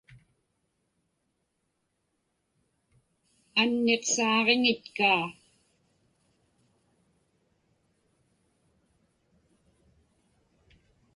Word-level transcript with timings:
Anniqsaaġiŋitkaa. 3.61 5.25